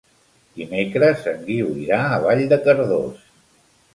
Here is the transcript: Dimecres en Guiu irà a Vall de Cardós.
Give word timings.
Dimecres 0.59 1.27
en 1.33 1.43
Guiu 1.51 1.69
irà 1.83 2.01
a 2.05 2.17
Vall 2.25 2.43
de 2.55 2.61
Cardós. 2.69 3.23